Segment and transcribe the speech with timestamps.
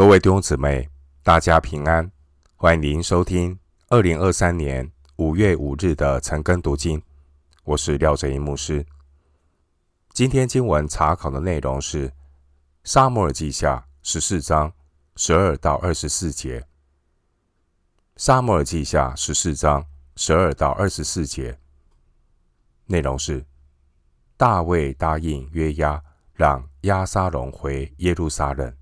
[0.00, 0.88] 各位弟兄姊妹，
[1.22, 2.10] 大家平安，
[2.56, 3.58] 欢迎您收听
[3.90, 7.02] 二零二三年五月五日的晨更读经。
[7.64, 8.86] 我是廖哲一牧师。
[10.14, 12.08] 今天经文查考的内容是
[12.82, 14.72] 《撒母耳记下》十四章
[15.16, 16.60] 十二到二十四节。
[18.16, 19.84] 《撒母耳记下》十四章
[20.16, 21.58] 十二到二十四节
[22.86, 23.44] 内容是
[24.38, 28.74] 大卫答应约押，让押沙龙回耶路撒冷。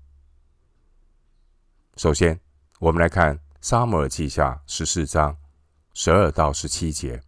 [1.99, 2.39] 首先，
[2.79, 5.35] 我们来看《撒母耳记下》十四章
[5.93, 7.21] 十二到十七节。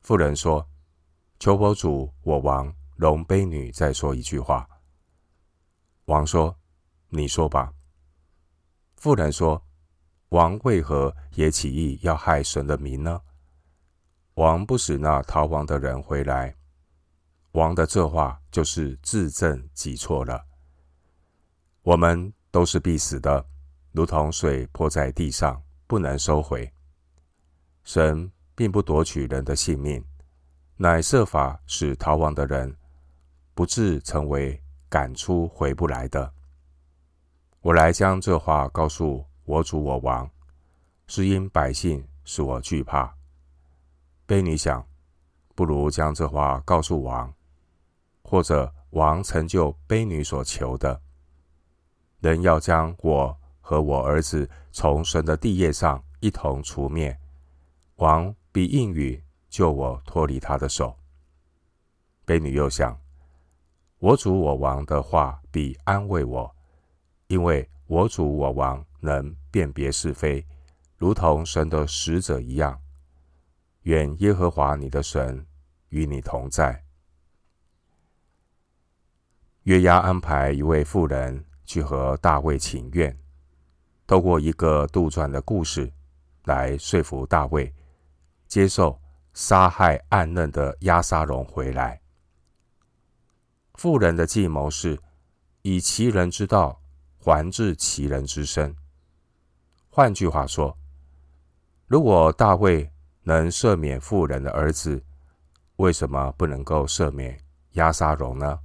[0.00, 0.68] 妇人说
[1.38, 4.68] ：“求佛主我王容婢女再说一句话。”
[6.06, 6.58] 王说
[7.10, 7.72] ：“你说吧。”
[8.98, 9.64] 妇人说
[10.30, 13.22] ：“王为何也起意要害神的民呢？
[14.34, 16.56] 王不使那逃亡的人回来，
[17.52, 20.44] 王的这话就是自证己错了。
[21.82, 23.44] 我们。”都是必死的，
[23.92, 26.70] 如同水泼在地上，不能收回。
[27.84, 30.04] 神并不夺取人的性命，
[30.76, 32.74] 乃设法使逃亡的人
[33.54, 36.32] 不致成为赶出回不来的。
[37.60, 40.30] 我来将这话告诉我主我王，
[41.06, 43.12] 是因百姓使我惧怕。
[44.26, 44.86] 卑女想，
[45.54, 47.32] 不如将这话告诉王，
[48.22, 51.00] 或者王成就卑女所求的。
[52.20, 57.16] 人要将我和我儿子从神的地业上一同除灭，
[57.96, 60.96] 王必应允救我脱离他的手。
[62.24, 62.98] 婢女又想，
[63.98, 66.56] 我主我王的话必安慰我，
[67.28, 70.44] 因为我主我王能辨别是非，
[70.96, 72.80] 如同神的使者一样。
[73.82, 75.46] 愿耶和华你的神
[75.90, 76.84] 与你同在。
[79.62, 81.44] 约押安排一位妇人。
[81.68, 83.14] 去和大卫请愿，
[84.06, 85.92] 透过一个杜撰的故事
[86.44, 87.70] 来说服大卫
[88.46, 88.98] 接受
[89.34, 92.00] 杀害暗嫩的押沙龙回来。
[93.74, 94.98] 妇人的计谋是
[95.60, 96.80] 以其人之道
[97.18, 98.74] 还治其人之身。
[99.90, 100.74] 换句话说，
[101.86, 102.90] 如果大卫
[103.24, 105.04] 能赦免妇人的儿子，
[105.76, 107.38] 为什么不能够赦免
[107.72, 108.58] 押沙龙呢？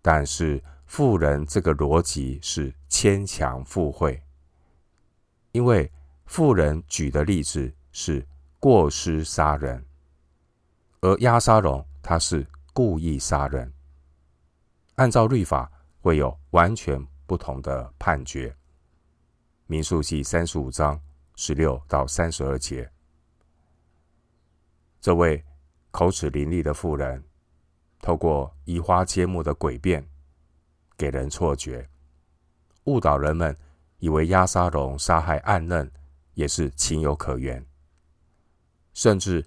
[0.00, 0.64] 但是。
[0.88, 4.20] 富人这个逻辑是牵强附会，
[5.52, 5.92] 因为
[6.24, 8.26] 富人举的例子是
[8.58, 9.84] 过失杀人，
[11.02, 13.70] 而押沙龙他是故意杀人，
[14.96, 18.56] 按照律法会有完全不同的判决。
[19.66, 20.98] 民数记三十五章
[21.36, 22.90] 十六到三十二节，
[25.02, 25.44] 这位
[25.90, 27.22] 口齿伶俐的妇人，
[28.00, 30.08] 透过移花接木的诡辩。
[30.98, 31.88] 给人错觉，
[32.84, 33.56] 误导人们
[33.98, 35.88] 以为押沙龙杀害暗嫩
[36.34, 37.64] 也是情有可原，
[38.92, 39.46] 甚至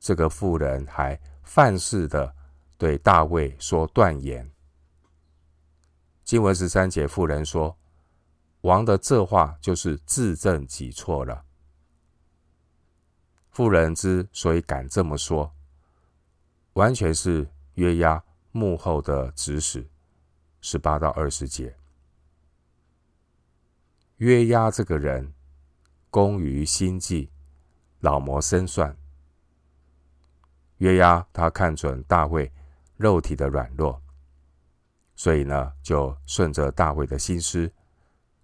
[0.00, 2.34] 这个妇人还犯事的
[2.76, 4.50] 对大卫说断言。
[6.24, 7.78] 经文十三节，妇人说
[8.62, 11.44] ：“王的这话就是自证己错了。”
[13.50, 15.52] 妇人之所以敢这么说，
[16.72, 18.22] 完全是约押
[18.52, 19.88] 幕后的指使。
[20.60, 21.74] 十八到二十节，
[24.18, 25.32] 约押这个人
[26.10, 27.30] 工于心计，
[28.00, 28.96] 老谋深算。
[30.78, 32.50] 约押他看准大卫
[32.96, 34.00] 肉体的软弱，
[35.14, 37.70] 所以呢，就顺着大卫的心思，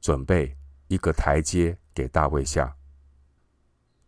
[0.00, 0.56] 准备
[0.88, 2.76] 一个台阶给大卫下，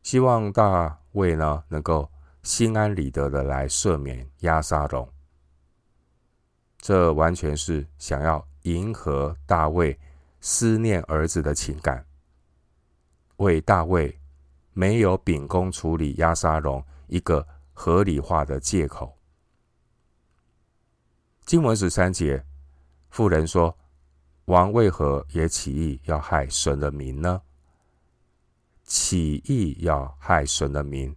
[0.02, 2.10] 希望大卫呢能够
[2.42, 5.10] 心安理得的来赦免押沙龙。
[6.80, 9.98] 这完全是想要迎合大卫
[10.40, 12.06] 思念儿子的情感，
[13.38, 14.16] 为大卫
[14.72, 19.18] 没有秉公处理押沙龙一个合理化的借口。
[21.44, 22.44] 经文十三节，
[23.10, 23.76] 妇人说
[24.46, 27.42] ：“王为何也起意要害神的民呢？”
[28.84, 31.14] 起意要害神的民，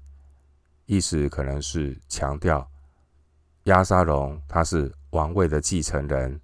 [0.87, 2.69] 意思可能是强调
[3.65, 4.91] 押沙龙他是。
[5.11, 6.39] 王位的继承人，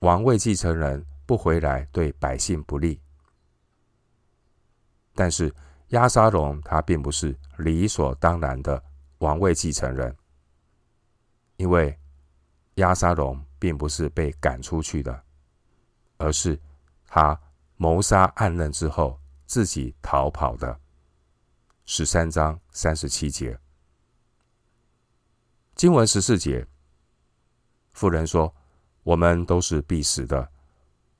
[0.00, 3.00] 王位继承人不回来，对百姓不利。
[5.14, 5.54] 但是
[5.88, 8.82] 亚沙龙他并不是理所当然的
[9.18, 10.16] 王位继承人，
[11.56, 11.98] 因为
[12.76, 15.22] 亚沙龙并不是被赶出去的，
[16.16, 16.58] 而是
[17.06, 17.38] 他
[17.76, 20.80] 谋杀暗嫩之后自己逃跑的。
[21.84, 23.58] 十三章三十七节，
[25.74, 26.66] 经文十四节。
[27.98, 28.54] 妇人说
[29.02, 30.48] ：“我们都是必死的，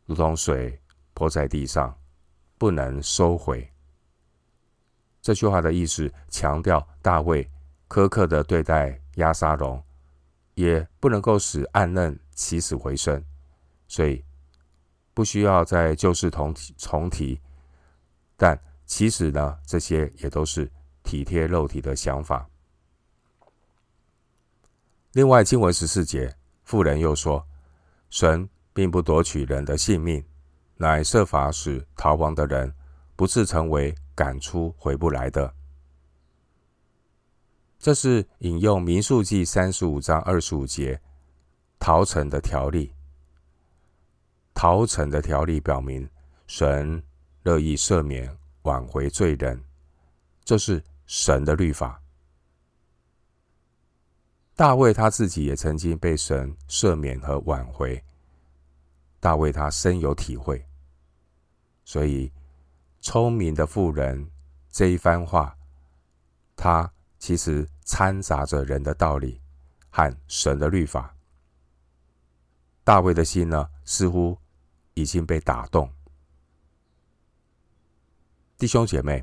[0.06, 0.80] 如同水
[1.12, 1.92] 泼在地上，
[2.56, 3.68] 不能收回。
[5.20, 7.50] 这句话的意思强调大卫
[7.88, 9.82] 苛刻的对待押沙龙，
[10.54, 13.24] 也不能够使暗嫩起死回生，
[13.88, 14.24] 所以
[15.12, 17.40] 不需要再旧事重重提。
[18.36, 20.70] 但其实呢，这些也都是
[21.02, 22.48] 体贴肉体的想法。
[25.14, 26.32] 另外，经文十四节，
[26.68, 27.42] 妇人又说
[28.10, 30.22] ：“神并不夺取人的性命，
[30.76, 32.70] 乃设法使逃亡的人
[33.16, 35.54] 不致成为赶出回不来的。”
[37.80, 41.00] 这是引用民数记三十五章二十五节
[41.78, 42.92] 逃城的条例。
[44.52, 46.06] 逃城的条例表明，
[46.46, 47.02] 神
[47.44, 48.30] 乐意赦免。
[48.64, 49.58] 挽回罪人，
[50.44, 51.98] 这是神的律法。
[54.58, 58.02] 大卫他自己也曾经被神赦免和挽回，
[59.20, 60.66] 大卫他深有体会。
[61.84, 62.32] 所以，
[63.00, 64.28] 聪明的妇人
[64.68, 65.56] 这一番话，
[66.56, 69.40] 他其实掺杂着人的道理
[69.90, 71.14] 和神的律法。
[72.82, 74.36] 大卫的心呢，似乎
[74.94, 75.88] 已经被打动。
[78.56, 79.22] 弟兄姐妹，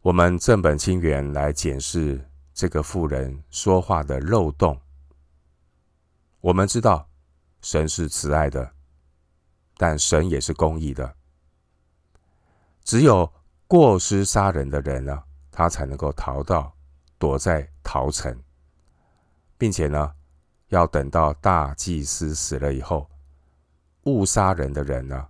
[0.00, 2.28] 我们正本清源来检视
[2.58, 4.76] 这个妇人说话的漏洞。
[6.40, 7.08] 我们知道
[7.60, 8.68] 神是慈爱的，
[9.76, 11.14] 但神也是公义的。
[12.82, 13.32] 只有
[13.68, 15.22] 过失杀人的人呢，
[15.52, 16.76] 他才能够逃到
[17.16, 18.36] 躲在逃城，
[19.56, 20.12] 并且呢，
[20.66, 23.08] 要等到大祭司死了以后，
[24.06, 25.28] 误杀人的人呢，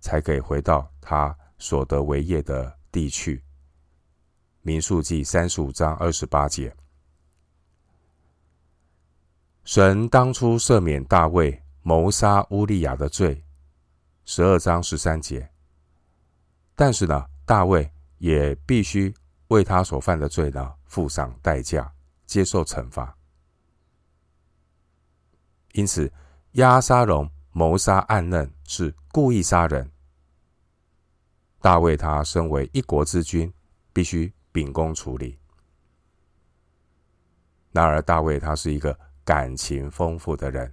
[0.00, 1.36] 才可以回到他。
[1.58, 3.44] 所得为业的地区，
[4.62, 6.76] 民数记三十五章二十八节，
[9.64, 13.42] 神当初赦免大卫谋杀乌利亚的罪，
[14.26, 15.50] 十二章十三节。
[16.74, 19.14] 但是呢，大卫也必须
[19.48, 21.90] 为他所犯的罪呢付上代价，
[22.26, 23.16] 接受惩罚。
[25.72, 26.12] 因此，
[26.52, 29.90] 押沙龙谋杀暗嫩是故意杀人。
[31.62, 33.52] 大卫他身为一国之君，
[33.92, 35.38] 必须秉公处理。
[37.72, 40.72] 然而，大卫他是一个感情丰富的人，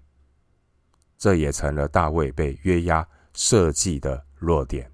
[1.18, 4.92] 这也成了大卫被约押设计的弱点。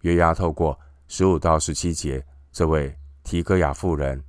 [0.00, 4.22] 约押透过十五到十七节这位提哥亚妇人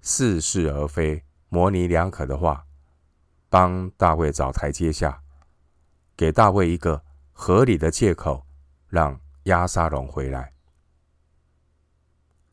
[0.00, 2.64] 似是而非、模棱两可的话，
[3.48, 5.22] 帮大卫找台阶下，
[6.16, 7.02] 给大卫一个
[7.32, 8.44] 合理的借口。
[8.90, 10.50] 让押沙龙回来。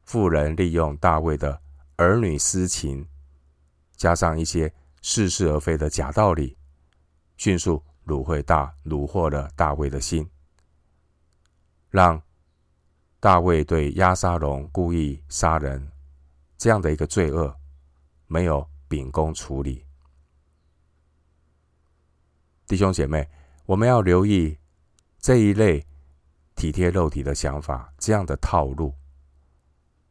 [0.06, 1.62] 妇人利用大卫的
[1.98, 3.08] 儿女私情，
[3.98, 6.58] 加上一些似是而非的假道理，
[7.38, 10.30] 迅速掳回大掳获了大卫的心，
[11.90, 12.22] 让
[13.20, 15.92] 大卫对押沙龙故意杀人
[16.58, 17.54] 这样的一个罪恶
[18.28, 19.86] 没有秉公处理。
[22.68, 23.28] 弟兄姐妹，
[23.66, 24.58] 我们要留意
[25.20, 25.86] 这一类。
[26.56, 28.96] 体贴肉体的想法，这样的套路，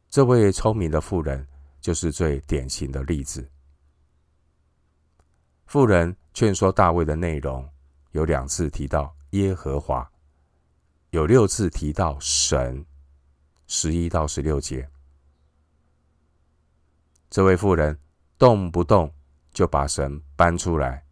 [0.09, 1.45] 这位聪明的妇人
[1.81, 3.49] 就是最典型的例子。
[5.65, 7.67] 妇人劝说大卫的内容
[8.11, 10.09] 有两次提到耶和华，
[11.09, 12.85] 有六次提到神，
[13.67, 14.87] 十一到十六节。
[17.29, 17.99] 这位妇人
[18.37, 19.13] 动不动
[19.51, 21.03] 就把神搬出来，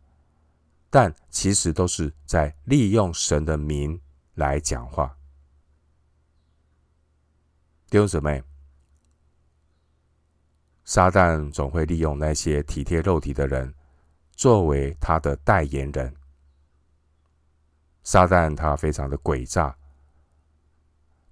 [0.90, 4.00] 但其实都是在利用神的名
[4.36, 5.18] 来讲话。
[7.90, 8.42] 弟兄姊妹，
[10.86, 13.74] 撒旦总会利用那些体贴肉体的人
[14.32, 16.14] 作为他的代言人。
[18.04, 19.76] 撒旦他非常的诡诈。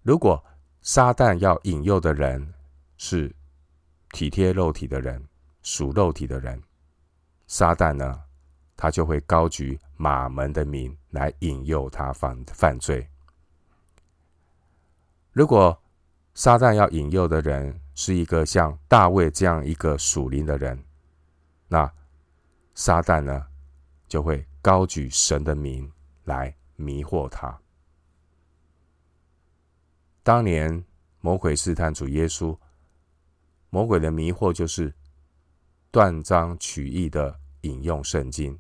[0.03, 0.41] 如果
[0.81, 2.53] 撒旦要引诱的人
[2.97, 3.35] 是
[4.11, 5.21] 体贴肉体的人、
[5.61, 6.61] 属肉体的人，
[7.45, 8.23] 撒旦呢，
[8.77, 13.05] 他就会高举马门的名来引诱他犯犯罪。
[15.33, 15.77] 如果
[16.33, 20.83] 撒旦要引诱的人是一个像大卫这样一个属灵的人，
[21.67, 21.91] 那
[22.73, 23.47] 撒旦呢，
[24.07, 25.91] 就会高举神的名
[26.23, 27.59] 来迷惑他。
[30.23, 30.83] 当年
[31.19, 32.57] 魔鬼试探主耶稣，
[33.69, 34.93] 魔鬼的迷惑就是
[35.91, 38.57] 断章取义的引用圣经，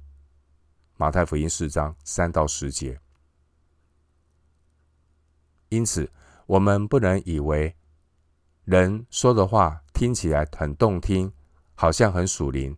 [0.97, 2.99] 马太福音四章三到十节。
[5.69, 6.11] 因此。
[6.47, 7.73] 我们不能以为
[8.63, 11.31] 人说的话听起来很动听，
[11.73, 12.77] 好像很属灵，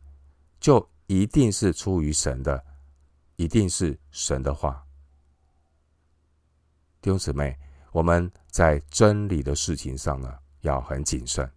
[0.59, 2.63] 就一定是出于神的，
[3.35, 4.83] 一定是神的话。
[7.01, 7.57] 弟兄姊妹，
[7.91, 11.51] 我们在真理的事情上呢，要很谨慎。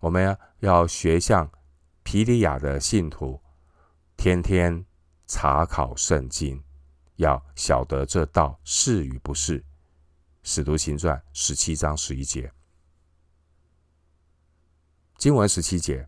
[0.00, 1.50] 我们要要学像
[2.02, 3.38] 庇哩亚的信徒，
[4.16, 4.84] 天天
[5.26, 6.62] 查考圣经，
[7.16, 9.62] 要晓得这道是与不是。
[10.42, 12.50] 使徒行传十七章十一节。
[15.18, 16.06] 经文十七节，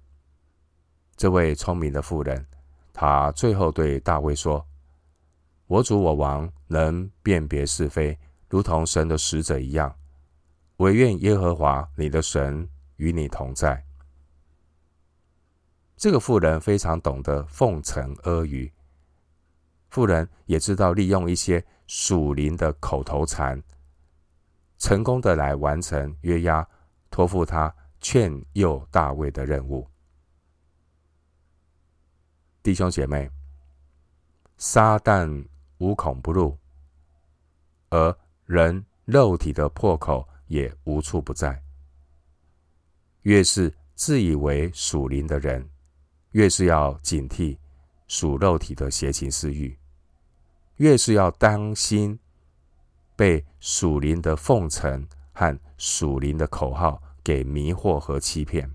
[1.17, 2.47] 这位聪明的妇人，
[2.93, 4.67] 她最后对大卫说
[5.67, 8.19] ：“我主我王能辨别是非，
[8.51, 9.97] 如同神的使者一样。
[10.77, 13.83] 惟愿耶和华你的神与你同在。”
[15.97, 18.71] 这个妇人非常懂得奉承阿谀，
[19.89, 23.63] 妇人也知道利用一些属灵的口头禅，
[24.77, 26.69] 成功的来完成约押
[27.11, 27.75] 托付他。
[28.01, 29.89] 劝诱大卫的任务，
[32.63, 33.31] 弟兄姐妹，
[34.57, 35.47] 撒旦
[35.79, 36.57] 无孔不入，
[37.91, 41.63] 而人肉体的破口也无处不在。
[43.23, 45.69] 越是自以为属灵的人，
[46.31, 47.59] 越是要警惕
[48.07, 49.77] 属肉体的邪情私欲，
[50.77, 52.19] 越是要当心
[53.17, 57.03] 被属灵的奉承和属灵的口号。
[57.29, 58.75] 给迷惑和欺骗。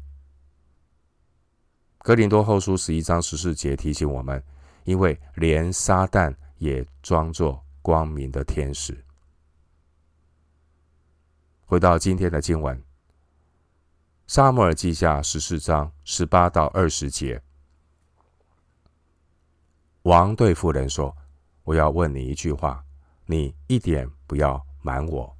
[1.98, 4.44] 哥林多后书十一章十四节提醒我们，
[4.84, 9.04] 因为连撒旦也装作光明的天使。
[11.66, 12.78] 回到今天的经文，
[14.28, 17.42] 《撒母耳记下》十四章十八到二十节，
[20.04, 21.18] 王对妇人说
[21.66, 22.86] ：“我要问你一句话，
[23.26, 25.36] 你一点不要瞒我。”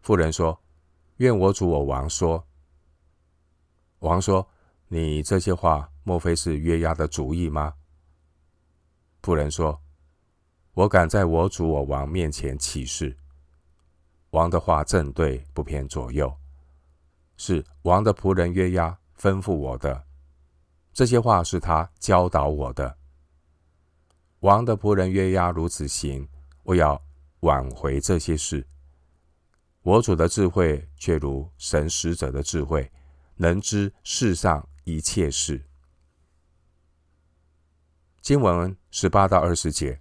[0.00, 0.61] 妇人说。
[1.18, 2.46] 愿我主我王说。
[4.00, 4.48] 王说
[4.88, 7.74] ：“你这些话，莫非是约押的主意吗？”
[9.22, 9.80] 仆人说
[10.74, 13.16] ：“我敢在我主我王面前起誓，
[14.30, 16.34] 王的话正对，不偏左右，
[17.36, 20.04] 是王的仆人约押吩咐我的。
[20.92, 22.98] 这些话是他教导我的。
[24.40, 26.28] 王的仆人约押如此行，
[26.64, 27.00] 我要
[27.40, 28.66] 挽回这些事。”
[29.82, 32.90] 我主的智慧却如神使者的智慧，
[33.34, 35.60] 能知世上一切事。
[38.20, 40.00] 经文十八到二十节，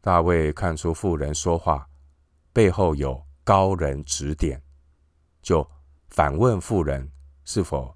[0.00, 1.86] 大卫看出妇人说话
[2.54, 4.62] 背后有高人指点，
[5.42, 5.70] 就
[6.08, 7.12] 反问妇人
[7.44, 7.94] 是否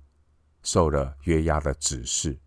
[0.63, 2.39] 受了约押的指示。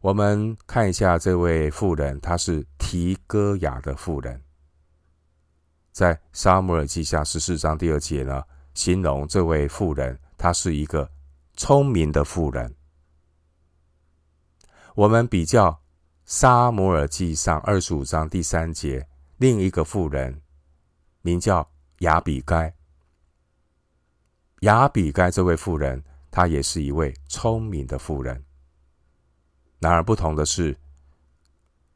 [0.00, 4.40] 我们看一下这位妇人，她是提哥雅的妇人。
[5.98, 11.10] 在撒母耳记下十四章第二节呢，形容这位妇人，她是一个
[11.54, 12.72] 聪明的妇人。
[14.94, 15.82] 我们比较
[16.24, 20.40] 撒母耳记上二十五章第三节，另一个妇人
[21.22, 22.72] 名叫亚比该。
[24.60, 28.44] 亚比该这位妇人，她也是一位聪明的妇人。
[29.80, 30.78] 然而不同的是，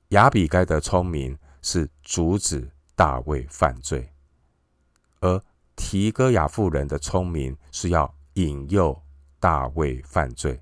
[0.09, 2.69] 亚比该的聪明是阻止。
[2.95, 4.13] 大卫犯罪，
[5.21, 5.43] 而
[5.75, 9.03] 提哥亚妇人的聪明是要引诱
[9.41, 10.61] 大卫犯罪。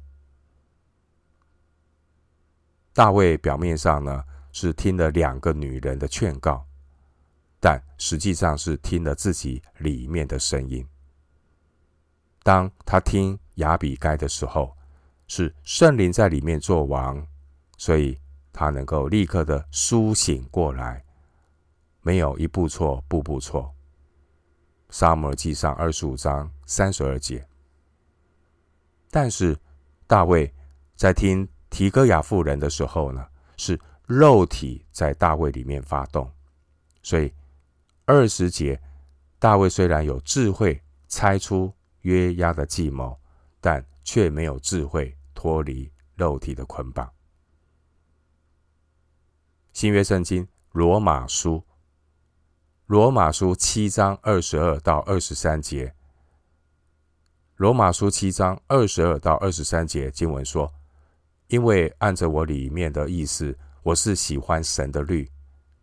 [2.93, 6.65] 大卫表面上呢是听了两个女人的劝告，
[7.61, 10.87] 但实际上是听了自己里面的声音。
[12.43, 14.77] 当他听亚比该的时候，
[15.27, 17.27] 是圣灵在里面作王，
[17.77, 18.19] 所以
[18.53, 21.05] 他能够立刻的苏醒过来。
[22.03, 23.75] 没有一步错，步步错。
[24.89, 27.47] 撒母耳记上二十五章三十二节。
[29.11, 29.57] 但是
[30.07, 30.53] 大卫
[30.97, 33.27] 在听提哥亚妇人的时候呢，
[33.57, 36.29] 是肉体在大卫里面发动，
[37.03, 37.33] 所以
[38.07, 38.81] 二十节，
[39.39, 43.17] 大卫虽然有智慧猜出约押的计谋，
[43.61, 47.09] 但却没有智慧脱离肉体的捆绑。
[49.73, 51.63] 新约圣经罗马书。
[52.91, 55.95] 罗马书七章二十二到二十三节。
[57.55, 60.75] 罗马书七章二十二到二十三节经文说
[61.47, 65.31] ：“因为按着我里面的意思，我是喜欢神的律，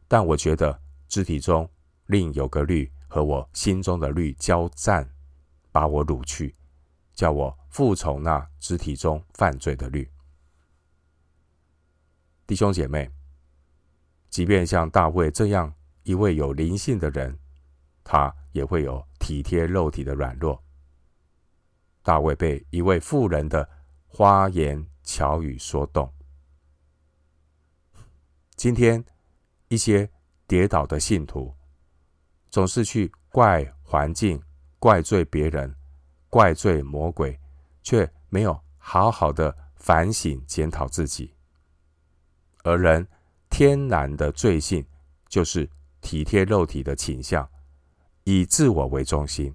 [0.06, 1.70] 但我觉得肢体中
[2.08, 5.10] 另有个律和我心中的律交战，
[5.72, 6.54] 把我掳去，
[7.14, 10.12] 叫我服从那肢体中犯罪的律。”
[12.46, 13.10] 弟兄姐妹，
[14.30, 15.74] 即便像大卫这样。
[16.08, 17.38] 一位有灵性的人，
[18.02, 20.64] 他也会有体贴肉体的软弱。
[22.02, 23.70] 大卫被一位妇人的
[24.06, 26.10] 花言巧语说动。
[28.56, 29.04] 今天
[29.68, 30.10] 一些
[30.48, 31.54] 跌倒的信徒，
[32.50, 34.42] 总是去怪环境、
[34.80, 35.76] 怪罪别人、
[36.30, 37.38] 怪罪魔鬼，
[37.84, 41.36] 却没有好好的反省检讨自己。
[42.64, 43.06] 而人
[43.50, 44.88] 天然的罪性，
[45.28, 45.70] 就是
[46.08, 47.46] 体贴肉体的倾向，
[48.24, 49.54] 以自我为中心。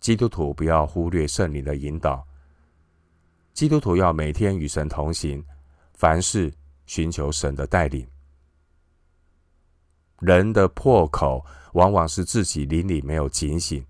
[0.00, 2.26] 基督徒不要忽略圣灵的引导，
[3.52, 5.46] 基督徒要每天与神同行，
[5.94, 6.52] 凡事
[6.84, 8.04] 寻求神的带领。
[10.18, 13.86] 人的破口往往是自己灵里没有警醒，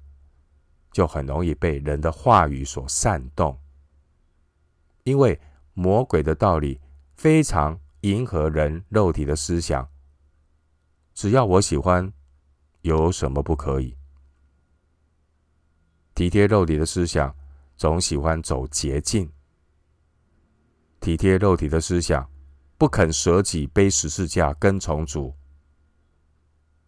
[0.92, 3.58] 就很容易被人的话语所煽动。
[5.04, 5.40] 因为
[5.72, 6.78] 魔鬼的道理
[7.16, 9.86] 非常迎合人肉体的思想，
[11.12, 12.10] 只要我喜欢，
[12.80, 13.94] 有什么不可以？
[16.14, 17.34] 体贴肉体的思想
[17.76, 19.30] 总喜欢走捷径，
[20.98, 22.26] 体贴肉体的思想
[22.78, 25.34] 不肯舍己背十字架跟从主。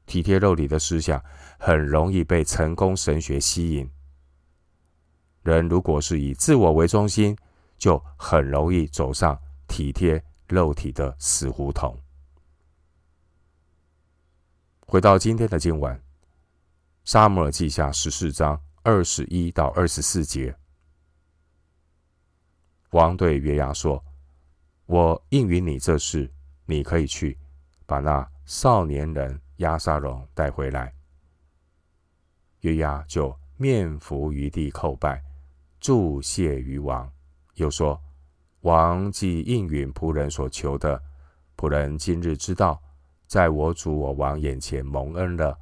[0.06, 1.22] 体贴肉体的思想，
[1.58, 3.90] 很容易被成功神学吸引。
[5.42, 7.36] 人如果是以自我为中心，
[7.76, 9.38] 就很容易走上
[9.68, 10.22] 体贴
[10.52, 11.98] 肉体的死胡同。
[14.86, 15.96] 回到今天的经文，
[17.04, 20.54] 《撒母耳记下》十四章二十一到二十四节，
[22.90, 24.04] 王对约押说
[24.84, 26.30] ：“我应允你这事，
[26.66, 27.38] 你可以去
[27.86, 30.92] 把那少年人。”押沙龙带回来，
[32.62, 35.22] 约押就面伏于地叩拜，
[35.78, 37.08] 祝谢于王，
[37.54, 38.02] 又说
[38.62, 41.00] ：“王既应允仆人所求的，
[41.56, 42.80] 仆人今日知道，
[43.26, 45.56] 在我主我王眼前蒙恩了。”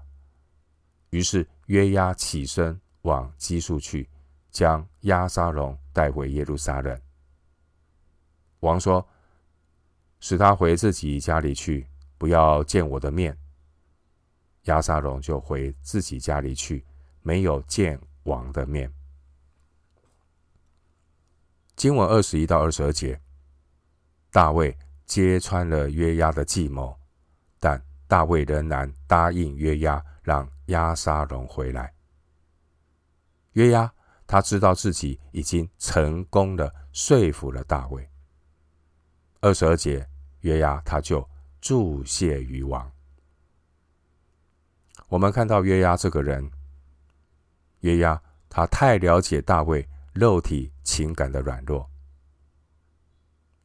[1.11, 4.09] 于是约押起身往基述去，
[4.50, 7.00] 将押沙龙带回耶路撒冷。
[8.61, 9.04] 王说
[10.21, 11.86] ：“使他回自己家里去，
[12.19, 13.36] 不要见我的面。”
[14.65, 16.84] 押沙龙就回自己家里去，
[17.23, 18.93] 没有见王的面。
[21.80, 23.19] 经文二十一到二十二节，
[24.30, 26.95] 大卫揭穿了约押的计谋，
[27.58, 31.90] 但大卫仍然答应约押，让押沙龙回来。
[33.52, 33.90] 约押
[34.26, 38.06] 他知道自己已经成功的说服了大卫。
[39.40, 40.06] 二十二节，
[40.40, 41.26] 约押他就
[41.62, 42.93] 注谢于王。
[45.08, 46.50] 我们看到约押这个人，
[47.78, 49.88] 约押他太了解大卫
[50.21, 51.91] 肉体情感的软弱，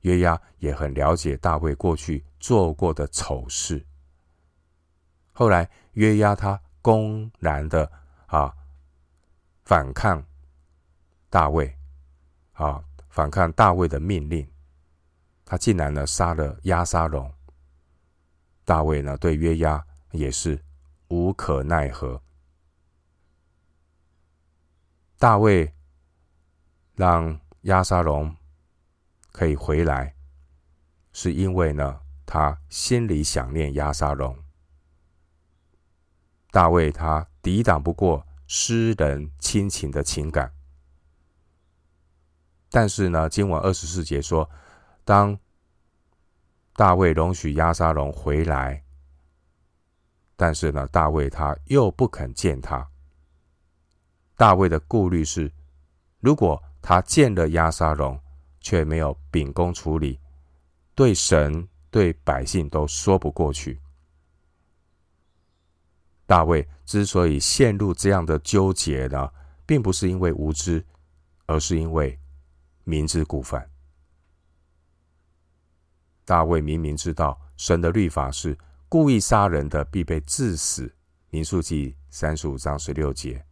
[0.04, 3.86] 约押也很了解大卫过去做过的丑事。
[5.34, 7.92] 后来约押他公然的
[8.28, 8.56] 啊
[9.66, 10.26] 反抗
[11.30, 11.78] 大卫，
[12.54, 14.50] 啊反抗大卫的命令，
[15.44, 17.30] 他竟然呢杀了押沙龙。
[18.64, 20.64] 大卫呢对约押也是。
[21.10, 22.20] 无可奈何。
[25.20, 25.72] 大卫
[26.96, 28.36] 让押沙龙
[29.32, 30.16] 可以回来，
[31.12, 34.38] 是因为呢，他心里想念押沙龙。
[36.52, 40.54] 大卫他抵挡不过私人亲情的情感，
[42.70, 44.50] 但是呢，今晚二十四节说，
[45.04, 45.38] 当
[46.74, 48.84] 大卫容许押沙龙回来。
[50.38, 52.90] 但是呢，大卫他又不肯见他。
[54.36, 55.52] 大卫的顾虑是，
[56.20, 58.22] 如果他见了押沙龙，
[58.62, 60.20] 却没有秉公处理，
[60.94, 63.82] 对神对百姓都说不过去。
[66.28, 69.28] 大卫之所以陷入这样的纠结呢，
[69.66, 70.86] 并不是因为无知，
[71.48, 72.20] 而是因为
[72.84, 73.68] 明知故犯。
[76.24, 78.56] 大卫明明知道神的律法是。
[78.88, 80.96] 故意杀人的必被治死，
[81.32, 83.44] 民数记三十五章十六节。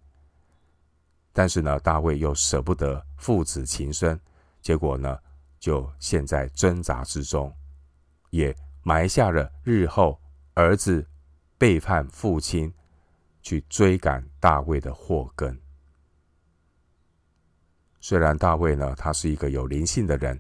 [1.34, 4.18] 但是呢，大卫又舍不得父子情深，
[4.62, 5.20] 结果呢，
[5.60, 7.52] 就陷在挣扎之中，
[8.30, 10.22] 也埋下了日后
[10.54, 11.06] 儿子
[11.58, 12.72] 背叛父亲
[13.42, 15.60] 去追赶大卫的祸根。
[18.00, 20.40] 虽然大卫呢，他是一个有灵性的人，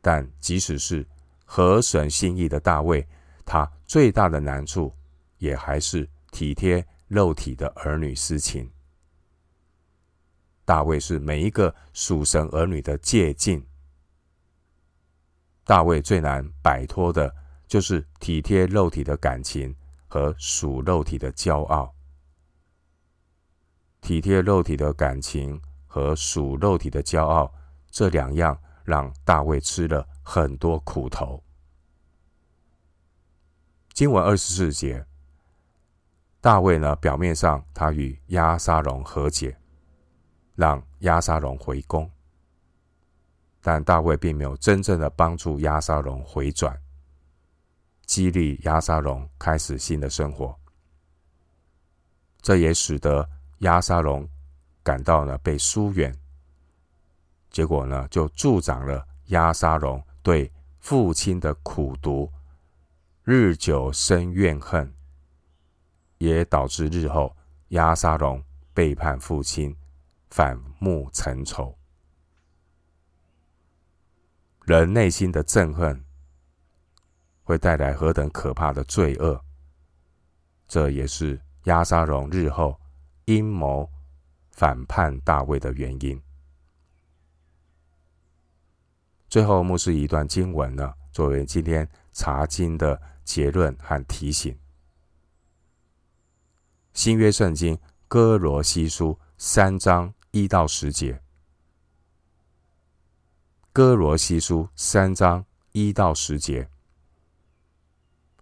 [0.00, 1.04] 但即使是
[1.44, 3.06] 合神心意的大卫。
[3.46, 4.94] 他最大的难处，
[5.38, 8.70] 也还是体贴肉体的儿女私情。
[10.64, 13.64] 大卫是每一个属神儿女的借镜。
[15.64, 17.34] 大卫最难摆脱的，
[17.66, 19.74] 就是体贴肉体的感情
[20.06, 21.94] 和属肉体的骄傲。
[24.00, 27.52] 体贴肉体的感情和属肉体的骄傲，
[27.90, 31.42] 这两样让大卫吃了很多苦头。
[33.94, 35.06] 经文二十四节，
[36.40, 39.56] 大卫呢，表面上他与押沙龙和解，
[40.54, 42.10] 让亚沙龙回宫，
[43.60, 46.80] 但大卫并没有真正的帮助亚沙龙回转，
[48.06, 50.56] 激励亚沙龙开始新的生活。
[52.40, 53.28] 这也使得
[53.60, 54.28] 亚沙龙
[54.82, 56.14] 感到呢被疏远，
[57.50, 62.30] 结果呢就助长了亚沙龙对父亲的苦毒，
[63.22, 64.94] 日久生怨恨，
[66.18, 67.34] 也导致日后
[67.68, 69.74] 亚沙龙背叛父亲，
[70.36, 71.78] 反目成仇。
[74.64, 76.04] 人内心的憎恨
[77.44, 79.40] 会带来何等可怕的罪恶，
[80.66, 81.40] 这也是。
[81.64, 82.78] 押沙龙日后
[83.26, 83.88] 阴谋
[84.50, 86.20] 反叛大卫的原因。
[89.28, 94.58] 最后，牧师一段经文呢，作为今天查经的结论和提醒。
[96.92, 101.22] 新约圣经歌罗西书三章一到十节。
[103.72, 106.68] 哥罗西书三章一到十节。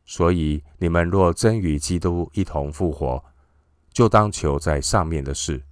[0.06, 3.22] 所以，你们若真与基督一同复活，
[3.92, 5.62] 就当求在上面的事。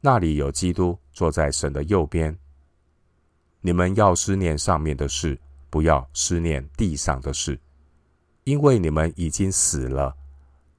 [0.00, 2.36] 那里有基督坐在神的右边。
[3.60, 5.38] 你们要思念上面的事，
[5.70, 7.56] 不要思念地上的事，
[8.42, 10.16] 因为你们已经死了，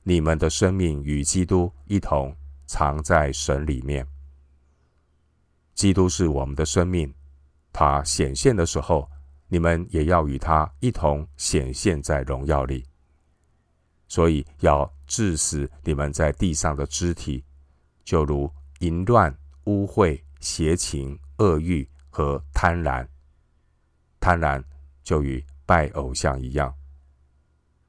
[0.03, 2.35] 你们的生命与基督一同
[2.67, 4.05] 藏在神里面。
[5.81, 7.11] 基督是我们的生命，
[7.73, 9.09] 他显现的时候。
[9.47, 12.85] 你们也要与他一同显现在荣耀里，
[14.07, 17.43] 所以要致死你们在地上的肢体，
[18.05, 23.05] 就如淫乱、污秽、邪情、恶欲和贪婪。
[24.19, 24.63] 贪婪
[25.03, 26.73] 就与拜偶像一样。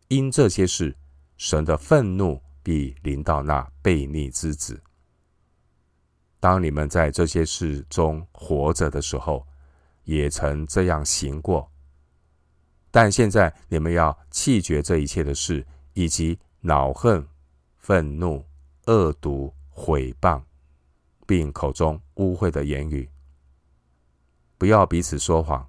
[0.09, 0.97] 因这些事，
[1.37, 4.83] 神的愤怒必临到那悖逆之子。
[6.43, 9.47] 当你们在这些事中活着的时候，
[10.03, 11.71] 也曾这样行过，
[12.91, 17.25] 但现在你们要弃绝这一切的事，以及恼恨、
[17.79, 18.45] 愤怒、
[18.87, 20.43] 恶毒、毁谤，
[21.29, 23.09] 并口中污秽的言语。
[24.59, 25.65] 不要彼此说谎，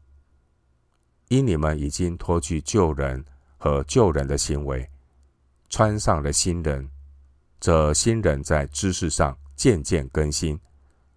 [1.27, 3.23] 因你们已经脱去旧人
[3.59, 4.89] 和旧人的行为，
[5.69, 6.89] 穿上了新人。
[7.59, 10.59] 这新人在知识上渐渐更新，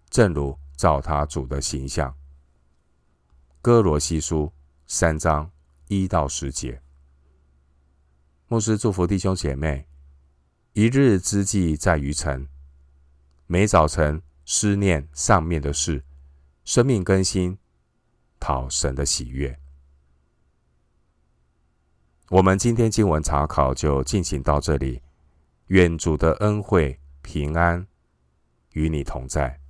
[0.09, 2.15] 正如照他主的形象。
[3.61, 4.51] 歌罗西书
[4.85, 5.51] 三章
[5.87, 6.81] 一到十节，
[8.47, 9.85] 牧师祝福弟兄姐妹。
[10.73, 12.47] 一日之计在于晨，
[13.47, 16.03] 每早晨思念上面的事，
[16.63, 17.57] 生命更新，
[18.39, 19.59] 讨神的喜悦。
[22.29, 25.01] 我们今天经文查考就进行到这里，
[25.67, 27.87] 愿主的恩惠平安
[28.77, 29.66] 与你同在。